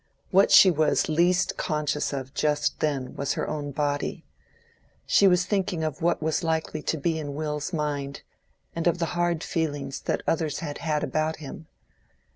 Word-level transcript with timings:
What 0.31 0.49
she 0.49 0.71
was 0.71 1.09
least 1.09 1.57
conscious 1.57 2.11
of 2.11 2.33
just 2.33 2.79
then 2.79 3.15
was 3.15 3.33
her 3.33 3.47
own 3.47 3.69
body: 3.69 4.25
she 5.05 5.27
was 5.27 5.45
thinking 5.45 5.83
of 5.83 6.01
what 6.01 6.23
was 6.23 6.43
likely 6.43 6.81
to 6.81 6.97
be 6.97 7.19
in 7.19 7.35
Will's 7.35 7.71
mind, 7.71 8.23
and 8.75 8.87
of 8.87 8.97
the 8.97 9.05
hard 9.13 9.43
feelings 9.43 9.99
that 9.99 10.23
others 10.25 10.57
had 10.57 10.79
had 10.79 11.03
about 11.03 11.35
him. 11.35 11.67